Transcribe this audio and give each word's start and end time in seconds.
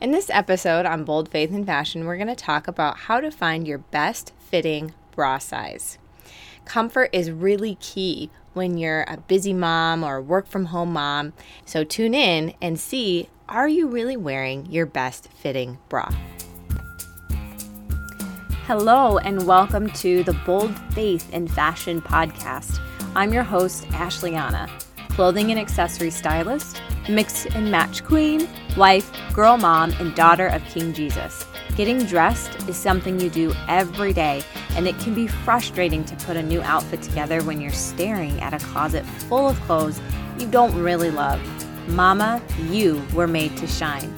In 0.00 0.12
this 0.12 0.30
episode 0.30 0.86
on 0.86 1.02
Bold 1.02 1.28
Faith 1.28 1.50
and 1.50 1.66
Fashion, 1.66 2.04
we're 2.04 2.14
going 2.14 2.28
to 2.28 2.36
talk 2.36 2.68
about 2.68 2.98
how 2.98 3.18
to 3.18 3.32
find 3.32 3.66
your 3.66 3.78
best 3.78 4.32
fitting 4.38 4.94
bra 5.10 5.38
size. 5.38 5.98
Comfort 6.64 7.10
is 7.12 7.32
really 7.32 7.74
key 7.80 8.30
when 8.54 8.78
you're 8.78 9.04
a 9.08 9.16
busy 9.16 9.52
mom 9.52 10.04
or 10.04 10.22
work 10.22 10.46
from 10.46 10.66
home 10.66 10.92
mom. 10.92 11.32
So 11.64 11.82
tune 11.82 12.14
in 12.14 12.54
and 12.62 12.78
see 12.78 13.28
are 13.48 13.66
you 13.66 13.88
really 13.88 14.16
wearing 14.16 14.70
your 14.70 14.86
best 14.86 15.30
fitting 15.32 15.78
bra? 15.88 16.08
Hello, 18.68 19.18
and 19.18 19.48
welcome 19.48 19.90
to 19.94 20.22
the 20.22 20.34
Bold 20.46 20.78
Faith 20.92 21.28
and 21.32 21.50
Fashion 21.50 22.00
podcast. 22.00 22.78
I'm 23.16 23.32
your 23.32 23.42
host, 23.42 23.82
Ashleana, 23.86 24.70
clothing 25.18 25.50
and 25.50 25.58
accessory 25.58 26.12
stylist 26.12 26.80
mix 27.08 27.44
and 27.46 27.72
match 27.72 28.04
queen, 28.04 28.48
wife, 28.76 29.10
girl 29.32 29.56
mom, 29.56 29.92
and 29.98 30.14
daughter 30.14 30.46
of 30.46 30.64
King 30.66 30.92
Jesus. 30.92 31.44
Getting 31.74 32.04
dressed 32.04 32.68
is 32.68 32.76
something 32.76 33.18
you 33.18 33.28
do 33.28 33.52
every 33.66 34.12
day, 34.12 34.44
and 34.76 34.86
it 34.86 34.96
can 35.00 35.14
be 35.14 35.26
frustrating 35.26 36.04
to 36.04 36.14
put 36.24 36.36
a 36.36 36.42
new 36.42 36.62
outfit 36.62 37.02
together 37.02 37.42
when 37.42 37.60
you're 37.60 37.72
staring 37.72 38.40
at 38.40 38.54
a 38.54 38.64
closet 38.64 39.04
full 39.04 39.48
of 39.48 39.60
clothes 39.62 40.00
you 40.38 40.46
don't 40.46 40.72
really 40.80 41.10
love. 41.10 41.40
Mama, 41.88 42.40
you 42.70 43.04
were 43.12 43.26
made 43.26 43.56
to 43.56 43.66
shine. 43.66 44.14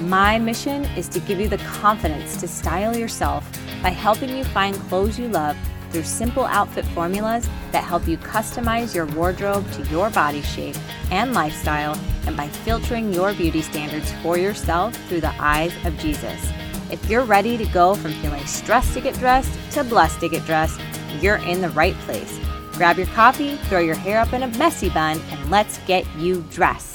My 0.00 0.38
mission 0.38 0.84
is 0.96 1.08
to 1.08 1.20
give 1.20 1.40
you 1.40 1.48
the 1.48 1.64
confidence 1.80 2.38
to 2.42 2.46
style 2.46 2.94
yourself 2.94 3.42
by 3.82 3.88
helping 3.88 4.36
you 4.36 4.44
find 4.44 4.74
clothes 4.90 5.18
you 5.18 5.28
love 5.28 5.56
through 5.92 6.02
simple 6.02 6.44
outfit 6.44 6.84
formulas 6.86 7.48
that 7.70 7.84
help 7.84 8.08
you 8.08 8.16
customize 8.16 8.94
your 8.94 9.06
wardrobe 9.06 9.70
to 9.72 9.82
your 9.90 10.10
body 10.10 10.42
shape 10.42 10.76
and 11.10 11.34
lifestyle, 11.34 11.98
and 12.26 12.36
by 12.36 12.48
filtering 12.48 13.12
your 13.12 13.34
beauty 13.34 13.62
standards 13.62 14.10
for 14.22 14.38
yourself 14.38 14.96
through 15.08 15.20
the 15.20 15.34
eyes 15.38 15.72
of 15.84 15.96
Jesus. 15.98 16.50
If 16.90 17.08
you're 17.08 17.24
ready 17.24 17.56
to 17.56 17.64
go 17.66 17.94
from 17.94 18.12
feeling 18.14 18.44
stressed 18.46 18.94
to 18.94 19.00
get 19.00 19.14
dressed 19.14 19.52
to 19.72 19.84
blessed 19.84 20.20
to 20.20 20.28
get 20.28 20.44
dressed, 20.44 20.80
you're 21.20 21.36
in 21.36 21.60
the 21.60 21.70
right 21.70 21.94
place. 22.00 22.38
Grab 22.72 22.96
your 22.96 23.06
coffee, 23.08 23.56
throw 23.56 23.80
your 23.80 23.94
hair 23.94 24.18
up 24.18 24.32
in 24.32 24.42
a 24.42 24.48
messy 24.58 24.88
bun, 24.88 25.20
and 25.30 25.50
let's 25.50 25.78
get 25.86 26.06
you 26.16 26.44
dressed. 26.50 26.91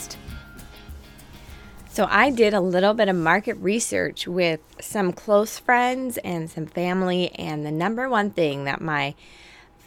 So, 1.98 2.08
I 2.12 2.30
did 2.30 2.53
a 2.53 2.62
little 2.62 2.94
bit 2.94 3.09
of 3.09 3.16
market 3.16 3.56
research 3.56 4.28
with 4.28 4.59
some 4.80 5.12
close 5.12 5.58
friends 5.58 6.20
and 6.20 6.48
some 6.48 6.67
family, 6.67 7.31
and 7.34 7.66
the 7.66 7.72
number 7.72 8.08
one 8.08 8.30
thing 8.30 8.66
that 8.66 8.81
my 8.81 9.16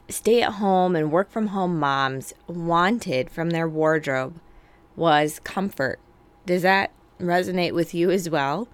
stay 0.08 0.42
at 0.42 0.54
home 0.54 0.96
and 0.96 1.12
work 1.12 1.30
from 1.30 1.46
home 1.46 1.78
moms 1.78 2.34
wanted 2.48 3.30
from 3.30 3.50
their 3.50 3.68
wardrobe 3.68 4.40
was 4.96 5.38
comfort. 5.44 6.00
Does 6.46 6.62
that 6.62 6.90
resonate 7.20 7.74
with 7.74 7.94
you 7.94 8.10
as 8.10 8.28
well? 8.28 8.66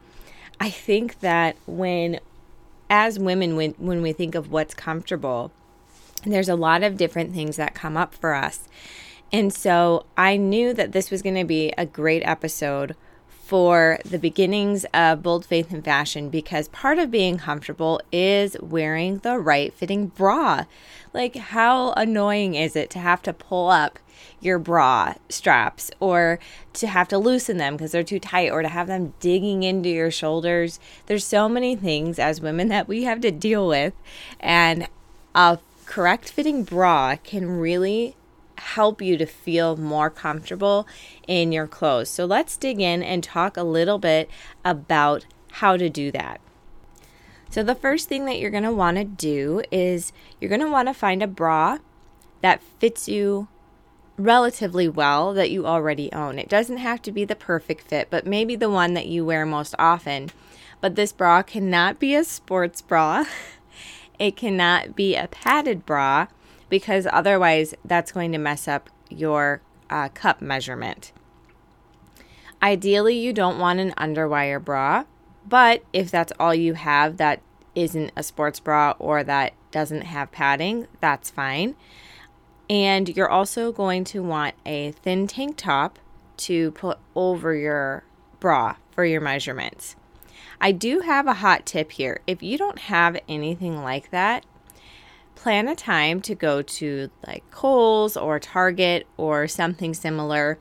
I 0.59 0.71
think 0.71 1.21
that 1.21 1.59
when, 1.67 2.21
as 2.89 3.19
women, 3.19 3.55
when, 3.55 3.73
when 3.73 4.01
we 4.01 4.15
think 4.15 4.35
of 4.35 4.51
what's 4.51 4.73
comfortable, 4.73 5.53
there's 6.25 6.49
a 6.49 6.57
lot 6.57 6.83
of 6.83 6.97
different 6.97 7.35
things 7.35 7.57
that 7.57 7.75
come 7.75 7.99
up 7.99 8.15
for 8.15 8.33
us. 8.33 8.67
And 9.31 9.53
so 9.53 10.07
I 10.17 10.39
knew 10.39 10.73
that 10.73 10.93
this 10.93 11.11
was 11.11 11.21
going 11.21 11.35
to 11.35 11.45
be 11.45 11.75
a 11.77 11.85
great 11.85 12.23
episode 12.23 12.97
for 13.47 14.01
the 14.05 14.19
beginnings 14.19 14.85
of 14.93 15.23
bold 15.23 15.47
faith 15.47 15.73
and 15.73 15.85
fashion 15.85 16.29
because 16.31 16.67
part 16.69 16.99
of 16.99 17.13
being 17.13 17.39
comfortable 17.39 18.01
is 18.11 18.57
wearing 18.61 19.19
the 19.19 19.39
right 19.39 19.73
fitting 19.73 20.09
bra. 20.09 20.65
Like, 21.15 21.37
how 21.37 21.93
annoying 21.93 22.57
is 22.57 22.75
it 22.75 22.91
to 22.91 22.99
have 22.99 23.23
to 23.23 23.33
pull 23.33 23.69
up 23.71 24.01
your 24.41 24.59
bra 24.59 25.15
straps 25.29 25.93
or 26.01 26.41
to 26.73 26.89
have 26.89 27.07
to 27.07 27.19
loosen 27.19 27.57
them 27.57 27.77
because 27.77 27.93
they're 27.93 28.03
too 28.03 28.19
tight 28.19 28.51
or 28.51 28.63
to 28.63 28.69
have 28.69 28.89
them 28.89 29.15
digging 29.21 29.63
into 29.63 29.91
your 29.91 30.11
shoulders? 30.11 30.81
There's 31.07 31.25
so 31.25 31.49
many 31.49 31.77
things 31.77 32.19
as 32.19 32.41
women 32.41 32.67
that 32.69 32.89
we 32.89 33.05
have 33.05 33.21
to 33.21 33.31
deal 33.31 33.69
with, 33.69 33.95
and 34.41 34.89
a 35.37 35.61
correct 35.85 36.31
fitting 36.31 36.65
bra 36.65 37.15
can 37.23 37.49
really 37.49 38.17
help 38.75 39.01
you 39.01 39.17
to 39.17 39.27
feel 39.27 39.77
more 39.77 40.11
comfortable 40.11 40.87
in 41.27 41.53
your 41.53 41.67
clothes. 41.67 42.11
So 42.11 42.25
let's 42.25 42.57
dig 42.57 42.81
in 42.81 43.03
and 43.03 43.23
talk 43.23 43.57
a 43.57 43.63
little 43.63 43.99
bit 43.99 44.31
about 44.65 45.27
how 45.53 45.77
to 45.77 45.89
do 45.89 46.11
that. 46.13 46.41
So, 47.49 47.63
the 47.63 47.77
first 47.77 48.09
thing 48.09 48.25
that 48.25 48.39
you're 48.41 48.51
going 48.51 48.65
to 48.65 48.73
want 48.73 48.97
to 48.97 49.05
do 49.05 49.63
is 49.71 50.13
you're 50.41 50.49
going 50.49 50.61
to 50.61 50.71
want 50.71 50.89
to 50.89 50.95
find 50.95 51.23
a 51.23 51.29
bra 51.29 51.79
that 52.43 52.61
fits 52.81 53.09
you 53.09 53.47
relatively 54.19 54.89
well 54.89 55.33
that 55.33 55.51
you 55.51 55.65
already 55.65 56.13
own. 56.13 56.39
It 56.39 56.49
doesn't 56.49 56.79
have 56.79 57.01
to 57.03 57.13
be 57.13 57.25
the 57.25 57.37
perfect 57.37 57.83
fit, 57.83 58.09
but 58.11 58.27
maybe 58.27 58.57
the 58.57 58.69
one 58.69 58.95
that 58.95 59.07
you 59.07 59.25
wear 59.25 59.47
most 59.47 59.77
often. 59.79 60.31
But 60.81 60.97
this 60.97 61.13
bra 61.13 61.43
cannot 61.43 62.01
be 62.01 62.15
a 62.15 62.25
sports 62.25 62.83
bra. 62.83 63.25
It 64.19 64.35
cannot 64.35 64.97
be 64.97 65.15
a 65.15 65.29
padded 65.29 65.85
bra 65.85 66.29
because 66.69 67.07
otherwise 67.13 67.75
that's 67.85 68.13
going 68.13 68.33
to 68.33 68.39
mess 68.39 68.67
up 68.67 68.91
your 69.09 69.61
uh, 69.91 70.09
cup 70.11 70.41
measurement. 70.41 71.13
Ideally, 72.63 73.19
you 73.19 73.33
don't 73.33 73.59
want 73.59 73.81
an 73.81 73.93
underwire 73.93 74.63
bra, 74.63 75.05
but 75.47 75.83
if 75.93 76.11
that's 76.11 76.33
all 76.41 76.55
you 76.55 76.75
have 76.75 77.19
that 77.19 77.41
isn't 77.75 78.11
a 78.17 78.23
sports 78.23 78.59
bra 78.59 78.95
or 78.99 79.23
that 79.23 79.53
doesn't 79.71 80.03
have 80.03 80.33
padding, 80.33 80.89
that's 81.01 81.31
fine. 81.31 81.77
And 82.69 83.15
you're 83.15 83.31
also 83.31 83.71
going 83.71 84.05
to 84.05 84.23
want 84.23 84.55
a 84.65 84.93
thin 84.93 85.27
tank 85.27 85.57
top 85.57 85.99
to 86.39 86.73
put 86.73 86.99
over 87.15 87.55
your 87.55 88.03
bra 88.41 88.77
for 88.91 89.05
your 89.05 89.21
measurements. 89.21 89.95
I 90.61 90.73
do 90.73 91.01
have 91.01 91.27
a 91.27 91.35
hot 91.35 91.67
tip 91.67 91.93
here. 91.93 92.21
If 92.27 92.43
you 92.43 92.59
don't 92.59 92.79
have 92.79 93.19
anything 93.29 93.83
like 93.83 94.11
that, 94.11 94.45
plan 95.37 95.69
a 95.69 95.77
time 95.77 96.21
to 96.23 96.35
go 96.35 96.63
to 96.63 97.11
like 97.27 97.49
Kohl's 97.53 98.17
or 98.17 98.41
Target 98.41 99.07
or 99.17 99.47
something 99.47 99.95
similar 99.95 100.59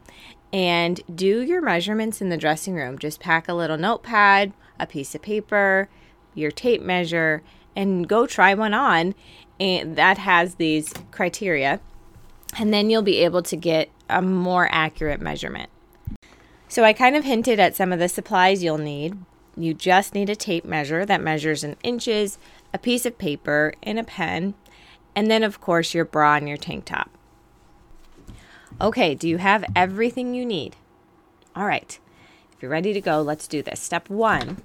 and 0.54 1.02
do 1.14 1.42
your 1.42 1.62
measurements 1.62 2.22
in 2.22 2.30
the 2.30 2.38
dressing 2.38 2.76
room. 2.76 3.00
Just 3.00 3.20
pack 3.20 3.48
a 3.48 3.54
little 3.54 3.78
notepad, 3.78 4.54
a 4.80 4.86
piece 4.86 5.16
of 5.16 5.22
paper, 5.22 5.90
your 6.34 6.52
tape 6.52 6.82
measure, 6.82 7.42
and 7.76 8.08
go 8.08 8.28
try 8.28 8.54
one 8.54 8.74
on. 8.74 9.16
And 9.60 9.96
that 9.96 10.18
has 10.20 10.56
these 10.56 10.94
criteria. 11.12 11.80
And 12.58 12.74
then 12.74 12.90
you'll 12.90 13.02
be 13.02 13.20
able 13.20 13.42
to 13.44 13.56
get 13.56 13.90
a 14.10 14.22
more 14.22 14.70
accurate 14.72 15.20
measurement. 15.20 15.70
So 16.68 16.84
I 16.84 16.94
kind 16.94 17.16
of 17.16 17.24
hinted 17.24 17.60
at 17.60 17.76
some 17.76 17.92
of 17.92 18.00
the 18.00 18.10
supplies 18.10 18.64
you'll 18.64 18.78
need. 18.78 19.18
You 19.58 19.74
just 19.74 20.14
need 20.14 20.30
a 20.30 20.36
tape 20.36 20.66
measure 20.66 21.06
that 21.06 21.22
measures 21.22 21.64
in 21.64 21.78
inches, 21.84 22.38
a 22.74 22.78
piece 22.78 23.06
of 23.06 23.18
paper, 23.18 23.74
and 23.84 23.98
a 23.98 24.04
pen, 24.04 24.54
and 25.16 25.32
then, 25.32 25.44
of 25.44 25.62
course, 25.62 25.94
your 25.94 26.06
bra 26.06 26.36
and 26.36 26.48
your 26.48 26.58
tank 26.58 26.86
top. 26.86 27.10
Okay, 28.82 29.16
do 29.16 29.30
you 29.30 29.38
have 29.38 29.64
everything 29.76 30.34
you 30.34 30.46
need? 30.46 30.76
All 31.56 31.66
right, 31.66 31.98
if 32.54 32.62
you're 32.62 32.72
ready 32.72 32.94
to 32.94 33.02
go, 33.02 33.22
let's 33.22 33.48
do 33.48 33.62
this. 33.62 33.80
Step 33.80 34.10
one 34.10 34.62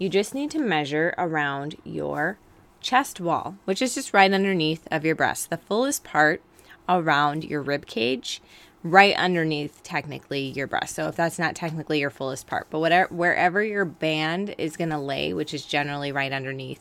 you 0.00 0.08
just 0.08 0.34
need 0.34 0.50
to 0.50 0.58
measure 0.58 1.14
around 1.18 1.76
your 1.84 2.38
chest 2.80 3.20
wall, 3.20 3.56
which 3.66 3.82
is 3.82 3.94
just 3.94 4.14
right 4.14 4.32
underneath 4.32 4.88
of 4.90 5.04
your 5.04 5.14
breast, 5.14 5.50
the 5.50 5.58
fullest 5.58 6.02
part 6.04 6.42
around 6.88 7.44
your 7.44 7.60
rib 7.60 7.84
cage, 7.84 8.40
right 8.82 9.14
underneath 9.16 9.82
technically 9.82 10.40
your 10.40 10.66
breast. 10.66 10.94
So 10.94 11.08
if 11.08 11.16
that's 11.16 11.38
not 11.38 11.54
technically 11.54 12.00
your 12.00 12.08
fullest 12.08 12.46
part, 12.46 12.66
but 12.70 12.78
whatever 12.78 13.14
wherever 13.14 13.62
your 13.62 13.84
band 13.84 14.54
is 14.56 14.78
going 14.78 14.88
to 14.88 14.98
lay, 14.98 15.34
which 15.34 15.52
is 15.52 15.66
generally 15.66 16.12
right 16.12 16.32
underneath 16.32 16.80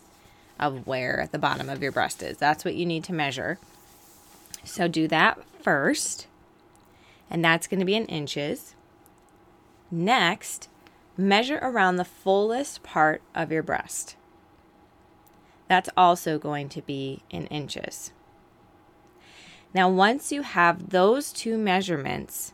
of 0.59 0.85
where 0.85 1.29
the 1.31 1.39
bottom 1.39 1.69
of 1.69 1.81
your 1.81 1.91
breast 1.91 2.21
is. 2.21 2.37
That's 2.37 2.65
what 2.65 2.75
you 2.75 2.85
need 2.85 3.03
to 3.05 3.13
measure. 3.13 3.59
So 4.63 4.87
do 4.87 5.07
that 5.07 5.39
first, 5.61 6.27
and 7.29 7.43
that's 7.43 7.67
going 7.67 7.79
to 7.79 7.85
be 7.85 7.95
in 7.95 8.05
inches. 8.05 8.75
Next, 9.91 10.69
measure 11.17 11.59
around 11.61 11.95
the 11.95 12.05
fullest 12.05 12.83
part 12.83 13.21
of 13.33 13.51
your 13.51 13.63
breast. 13.63 14.15
That's 15.67 15.89
also 15.95 16.39
going 16.39 16.69
to 16.69 16.81
be 16.81 17.21
in 17.29 17.45
inches. 17.47 18.11
Now, 19.73 19.87
once 19.89 20.31
you 20.31 20.41
have 20.41 20.89
those 20.89 21.31
two 21.31 21.57
measurements, 21.57 22.53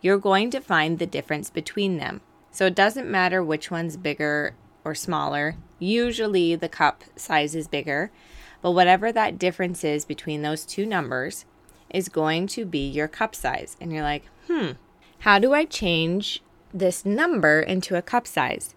you're 0.00 0.18
going 0.18 0.50
to 0.50 0.60
find 0.60 0.98
the 0.98 1.06
difference 1.06 1.48
between 1.50 1.98
them. 1.98 2.22
So 2.50 2.66
it 2.66 2.74
doesn't 2.74 3.08
matter 3.08 3.42
which 3.42 3.70
one's 3.70 3.96
bigger 3.96 4.54
or 4.84 4.94
smaller. 4.94 5.54
Usually 5.80 6.54
the 6.54 6.68
cup 6.68 7.02
size 7.16 7.56
is 7.56 7.66
bigger, 7.66 8.12
but 8.62 8.72
whatever 8.72 9.10
that 9.10 9.38
difference 9.38 9.82
is 9.82 10.04
between 10.04 10.42
those 10.42 10.64
two 10.64 10.86
numbers 10.86 11.46
is 11.88 12.08
going 12.08 12.46
to 12.48 12.64
be 12.64 12.86
your 12.86 13.08
cup 13.08 13.34
size. 13.34 13.76
And 13.80 13.92
you're 13.92 14.02
like, 14.02 14.26
hmm, 14.46 14.72
how 15.20 15.38
do 15.38 15.52
I 15.52 15.64
change 15.64 16.42
this 16.72 17.04
number 17.04 17.60
into 17.60 17.96
a 17.96 18.02
cup 18.02 18.26
size? 18.26 18.74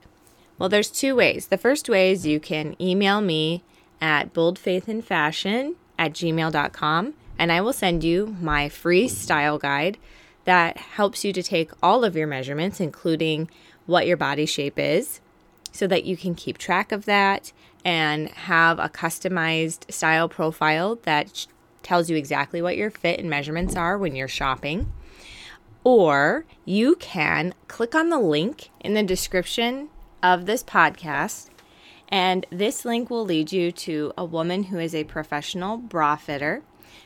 Well, 0.57 0.69
there's 0.69 0.89
two 0.89 1.15
ways. 1.15 1.47
The 1.47 1.57
first 1.57 1.89
way 1.89 2.11
is 2.11 2.25
you 2.25 2.39
can 2.39 2.81
email 2.81 3.21
me 3.21 3.63
at 4.01 4.33
boldfaithandfashion 4.33 5.75
at 5.99 6.13
gmail.com 6.13 7.13
and 7.37 7.51
I 7.51 7.61
will 7.61 7.73
send 7.73 8.03
you 8.03 8.35
my 8.39 8.69
free 8.69 9.07
style 9.07 9.57
guide 9.57 9.97
that 10.45 10.77
helps 10.77 11.23
you 11.23 11.33
to 11.33 11.43
take 11.43 11.71
all 11.81 12.03
of 12.03 12.15
your 12.15 12.27
measurements, 12.27 12.79
including 12.79 13.49
what 13.85 14.07
your 14.07 14.17
body 14.17 14.45
shape 14.45 14.77
is 14.77 15.19
so 15.73 15.87
that 15.87 16.05
you 16.05 16.15
can 16.15 16.35
keep 16.35 16.57
track 16.57 16.93
of 16.93 17.03
that 17.03 17.51
and 17.83 18.29
have 18.29 18.79
a 18.79 18.87
customized 18.87 19.91
style 19.91 20.29
profile 20.29 20.99
that 21.03 21.47
tells 21.81 22.09
you 22.09 22.15
exactly 22.15 22.61
what 22.61 22.77
your 22.77 22.89
fit 22.89 23.19
and 23.19 23.29
measurements 23.29 23.75
are 23.75 23.97
when 23.97 24.15
you're 24.15 24.27
shopping. 24.29 24.93
Or 25.83 26.45
you 26.63 26.95
can 26.95 27.53
click 27.67 27.93
on 27.93 28.09
the 28.09 28.19
link 28.19 28.69
in 28.79 28.93
the 28.93 29.03
description 29.03 29.89
of 30.21 30.45
this 30.45 30.63
podcast, 30.63 31.49
and 32.07 32.45
this 32.49 32.85
link 32.85 33.09
will 33.09 33.25
lead 33.25 33.51
you 33.51 33.71
to 33.71 34.13
a 34.17 34.23
woman 34.23 34.63
who 34.63 34.79
is 34.79 34.95
a 34.95 35.03
professional 35.03 35.75
bra 35.75 36.15
fitter, 36.15 36.61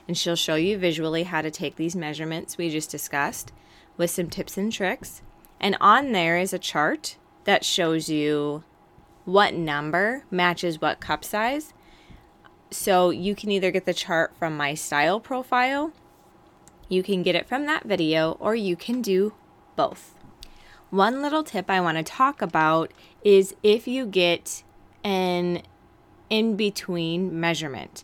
and 0.07 0.15
she'll 0.15 0.35
show 0.35 0.55
you 0.55 0.77
visually 0.77 1.23
how 1.23 1.41
to 1.41 1.49
take 1.49 1.77
these 1.77 1.95
measurements 1.95 2.57
we 2.57 2.69
just 2.69 2.91
discussed 2.91 3.51
with 3.95 4.11
some 4.11 4.29
tips 4.29 4.57
and 4.57 4.71
tricks. 4.71 5.23
And 5.59 5.75
on 5.81 6.11
there 6.11 6.37
is 6.37 6.53
a 6.53 6.59
chart 6.59 7.17
that 7.47 7.63
shows 7.63 8.09
you 8.09 8.61
what 9.23 9.53
number 9.53 10.25
matches 10.29 10.81
what 10.81 10.99
cup 10.99 11.23
size. 11.23 11.73
So 12.69 13.09
you 13.09 13.35
can 13.35 13.49
either 13.51 13.71
get 13.71 13.85
the 13.85 13.93
chart 13.93 14.35
from 14.37 14.57
my 14.57 14.73
style 14.73 15.21
profile, 15.21 15.93
you 16.89 17.01
can 17.01 17.23
get 17.23 17.35
it 17.35 17.47
from 17.47 17.65
that 17.65 17.85
video, 17.85 18.33
or 18.41 18.53
you 18.53 18.75
can 18.75 19.01
do 19.01 19.33
both. 19.77 20.13
One 20.89 21.21
little 21.21 21.43
tip 21.43 21.69
I 21.69 21.79
want 21.79 21.97
to 21.97 22.03
talk 22.03 22.41
about 22.41 22.91
is 23.23 23.55
if 23.63 23.87
you 23.87 24.05
get 24.05 24.63
an 25.05 25.61
in 26.29 26.57
between 26.57 27.39
measurement. 27.39 28.03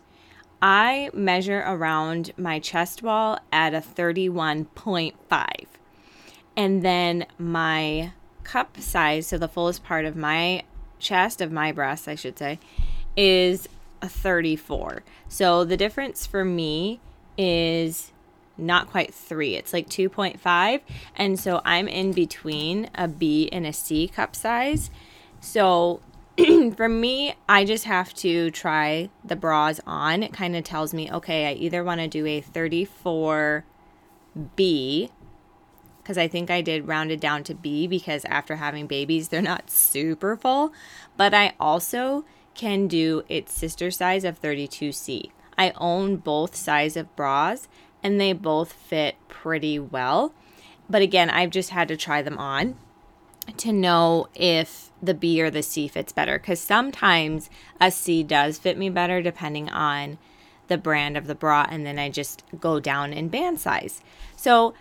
I 0.62 1.10
measure 1.12 1.62
around 1.66 2.32
my 2.38 2.58
chest 2.60 3.02
wall 3.02 3.38
at 3.52 3.74
a 3.74 3.82
31.5. 3.82 5.66
And 6.56 6.82
then 6.82 7.26
my 7.36 8.12
cup 8.44 8.80
size, 8.80 9.26
so 9.26 9.38
the 9.38 9.48
fullest 9.48 9.82
part 9.82 10.04
of 10.04 10.16
my 10.16 10.62
chest, 10.98 11.40
of 11.40 11.50
my 11.50 11.72
breast, 11.72 12.08
I 12.08 12.14
should 12.14 12.38
say, 12.38 12.58
is 13.16 13.68
a 14.02 14.08
34. 14.08 15.02
So 15.28 15.64
the 15.64 15.76
difference 15.76 16.26
for 16.26 16.44
me 16.44 17.00
is 17.36 18.12
not 18.56 18.88
quite 18.88 19.12
three, 19.12 19.56
it's 19.56 19.72
like 19.72 19.88
2.5. 19.88 20.80
And 21.16 21.40
so 21.40 21.60
I'm 21.64 21.88
in 21.88 22.12
between 22.12 22.88
a 22.94 23.08
B 23.08 23.48
and 23.50 23.66
a 23.66 23.72
C 23.72 24.06
cup 24.08 24.36
size. 24.36 24.90
So 25.40 26.00
for 26.76 26.88
me, 26.88 27.34
I 27.48 27.64
just 27.64 27.84
have 27.84 28.12
to 28.14 28.50
try 28.50 29.10
the 29.24 29.36
bras 29.36 29.80
on. 29.86 30.22
It 30.22 30.32
kind 30.32 30.56
of 30.56 30.64
tells 30.64 30.94
me, 30.94 31.10
okay, 31.10 31.48
I 31.48 31.52
either 31.52 31.84
want 31.84 32.00
to 32.00 32.08
do 32.08 32.26
a 32.26 32.42
34B 32.42 35.10
because 36.04 36.18
I 36.18 36.28
think 36.28 36.50
I 36.50 36.60
did 36.60 36.86
rounded 36.86 37.18
down 37.18 37.44
to 37.44 37.54
B 37.54 37.86
because 37.86 38.26
after 38.26 38.56
having 38.56 38.86
babies, 38.86 39.28
they're 39.28 39.40
not 39.40 39.70
super 39.70 40.36
full. 40.36 40.70
But 41.16 41.32
I 41.32 41.54
also 41.58 42.26
can 42.54 42.86
do 42.86 43.24
its 43.26 43.54
sister 43.54 43.90
size 43.90 44.22
of 44.22 44.40
32C. 44.40 45.30
I 45.56 45.72
own 45.76 46.16
both 46.16 46.54
size 46.54 46.96
of 46.96 47.16
bras 47.16 47.68
and 48.02 48.20
they 48.20 48.34
both 48.34 48.74
fit 48.74 49.16
pretty 49.28 49.78
well. 49.78 50.34
But 50.90 51.00
again, 51.00 51.30
I've 51.30 51.50
just 51.50 51.70
had 51.70 51.88
to 51.88 51.96
try 51.96 52.20
them 52.20 52.36
on 52.36 52.76
to 53.56 53.72
know 53.72 54.28
if 54.34 54.90
the 55.02 55.14
B 55.14 55.40
or 55.40 55.50
the 55.50 55.62
C 55.62 55.88
fits 55.88 56.12
better 56.12 56.38
because 56.38 56.60
sometimes 56.60 57.48
a 57.80 57.90
C 57.90 58.22
does 58.22 58.58
fit 58.58 58.76
me 58.76 58.90
better 58.90 59.22
depending 59.22 59.70
on 59.70 60.18
the 60.68 60.78
brand 60.78 61.16
of 61.16 61.26
the 61.26 61.34
bra 61.34 61.66
and 61.70 61.84
then 61.84 61.98
I 61.98 62.08
just 62.08 62.42
go 62.60 62.80
down 62.80 63.12
in 63.12 63.28
band 63.28 63.60
size. 63.60 64.00
So 64.36 64.74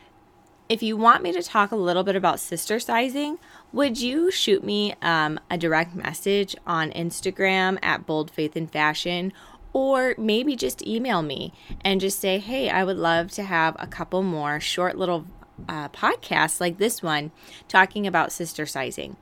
if 0.73 0.81
you 0.81 0.97
want 0.97 1.21
me 1.21 1.31
to 1.31 1.43
talk 1.43 1.71
a 1.71 1.75
little 1.75 2.01
bit 2.01 2.15
about 2.15 2.39
sister 2.39 2.79
sizing, 2.79 3.37
would 3.71 4.01
you 4.01 4.31
shoot 4.31 4.63
me 4.63 4.95
um, 5.03 5.39
a 5.47 5.55
direct 5.55 5.93
message 5.93 6.55
on 6.65 6.89
Instagram 6.93 7.77
at 7.83 8.07
Bold 8.07 8.31
Faith 8.31 8.55
and 8.55 8.71
Fashion? 8.71 9.31
Or 9.71 10.15
maybe 10.17 10.55
just 10.55 10.81
email 10.81 11.21
me 11.21 11.53
and 11.81 12.01
just 12.01 12.19
say, 12.19 12.39
hey, 12.39 12.71
I 12.71 12.83
would 12.83 12.97
love 12.97 13.29
to 13.33 13.43
have 13.43 13.75
a 13.77 13.85
couple 13.85 14.23
more 14.23 14.59
short 14.59 14.97
little 14.97 15.27
uh, 15.69 15.89
podcasts 15.89 16.59
like 16.59 16.79
this 16.79 17.03
one 17.03 17.29
talking 17.67 18.07
about 18.07 18.31
sister 18.31 18.65
sizing. 18.65 19.15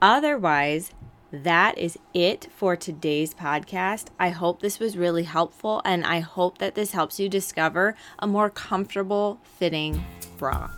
Otherwise, 0.00 0.92
that 1.32 1.78
is 1.78 1.98
it 2.12 2.48
for 2.54 2.76
today's 2.76 3.34
podcast. 3.34 4.08
I 4.18 4.30
hope 4.30 4.60
this 4.60 4.78
was 4.78 4.96
really 4.96 5.22
helpful 5.22 5.80
and 5.84 6.04
I 6.04 6.20
hope 6.20 6.58
that 6.58 6.74
this 6.74 6.92
helps 6.92 7.20
you 7.20 7.28
discover 7.28 7.94
a 8.18 8.26
more 8.26 8.50
comfortable 8.50 9.40
fitting 9.58 10.04
bra. 10.38 10.70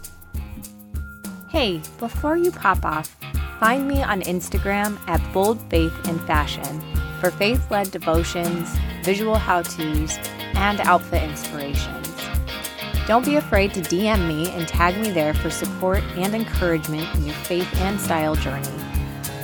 Hey, 1.51 1.81
before 1.99 2.37
you 2.37 2.51
pop 2.51 2.85
off, 2.85 3.17
find 3.61 3.87
me 3.87 4.03
on 4.03 4.23
Instagram 4.23 4.99
at 5.09 5.21
Bold 5.33 5.61
Faith 5.71 5.95
and 6.09 6.21
Fashion 6.23 6.81
for 7.21 7.31
faith 7.31 7.71
led 7.71 7.91
devotions, 7.91 8.69
visual 9.05 9.37
how 9.37 9.63
to's, 9.63 10.19
and 10.55 10.81
outfit 10.81 11.23
inspirations. 11.23 12.09
Don't 13.07 13.25
be 13.25 13.37
afraid 13.37 13.73
to 13.75 13.81
DM 13.81 14.29
me 14.29 14.51
and 14.51 14.67
tag 14.67 14.97
me 15.01 15.11
there 15.11 15.35
for 15.35 15.51
support 15.51 16.03
and 16.17 16.35
encouragement 16.35 17.15
in 17.15 17.27
your 17.27 17.35
faith 17.35 17.69
and 17.81 18.01
style 18.01 18.35
journey. 18.35 18.82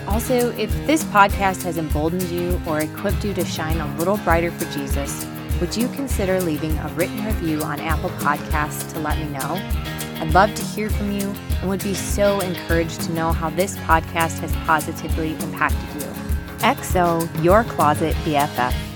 Also, 0.08 0.50
if 0.56 0.70
this 0.86 1.04
podcast 1.04 1.62
has 1.62 1.76
emboldened 1.76 2.22
you 2.30 2.58
or 2.66 2.80
equipped 2.80 3.24
you 3.24 3.34
to 3.34 3.44
shine 3.44 3.78
a 3.78 3.96
little 3.98 4.16
brighter 4.18 4.50
for 4.50 4.64
Jesus, 4.72 5.26
would 5.60 5.76
you 5.76 5.86
consider 5.88 6.40
leaving 6.40 6.76
a 6.78 6.88
written 6.94 7.22
review 7.26 7.60
on 7.62 7.78
Apple 7.78 8.08
Podcasts 8.10 8.90
to 8.94 9.00
let 9.00 9.18
me 9.18 9.26
know? 9.26 9.60
I'd 10.20 10.32
love 10.32 10.54
to 10.54 10.64
hear 10.64 10.88
from 10.88 11.12
you 11.12 11.34
and 11.60 11.68
would 11.68 11.82
be 11.82 11.92
so 11.92 12.40
encouraged 12.40 13.02
to 13.02 13.12
know 13.12 13.32
how 13.32 13.50
this 13.50 13.76
podcast 13.78 14.38
has 14.40 14.52
positively 14.66 15.32
impacted 15.40 16.02
you. 16.02 16.08
XO, 16.60 17.44
your 17.44 17.64
closet 17.64 18.16
BFF. 18.24 18.87